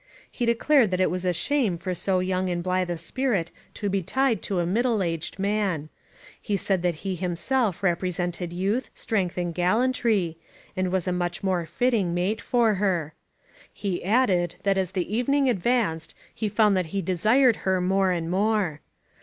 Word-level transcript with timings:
He 0.31 0.47
declared 0.47 0.89
that 0.89 0.99
it 0.99 1.11
was 1.11 1.25
a 1.25 1.31
shame 1.31 1.77
for 1.77 1.93
so 1.93 2.21
young 2.21 2.49
and 2.49 2.63
blithe 2.63 2.89
a 2.89 2.97
spirit 2.97 3.51
to 3.75 3.87
be 3.87 4.01
tied 4.01 4.41
to 4.41 4.57
a 4.57 4.65
middle 4.65 5.03
aged 5.03 5.37
man; 5.37 5.89
he 6.41 6.57
said 6.57 6.81
that 6.81 6.95
he 7.05 7.13
himself 7.13 7.81
repre 7.81 8.07
sented 8.09 8.51
youth, 8.51 8.89
strength 8.95 9.37
and 9.37 9.53
gallantry, 9.53 10.39
and 10.75 10.91
was 10.91 11.07
a 11.07 11.11
much 11.11 11.43
more 11.43 11.67
fitting 11.67 12.15
mate 12.15 12.41
for 12.41 12.73
her. 12.81 13.13
He 13.71 14.03
added 14.03 14.55
that 14.63 14.75
as 14.75 14.93
the 14.93 15.15
even 15.15 15.35
ing 15.35 15.49
advanced 15.51 16.15
he 16.33 16.49
found 16.49 16.75
that 16.75 16.87
he 16.97 17.03
desired 17.03 17.57
her 17.57 17.79
more 17.79 18.09
and 18.09 18.27
more. 18.31 18.81